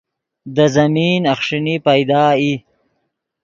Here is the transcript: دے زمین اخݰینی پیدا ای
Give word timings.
دے 0.55 0.65
زمین 0.75 1.21
اخݰینی 1.33 1.75
پیدا 1.85 2.23
ای 2.39 2.53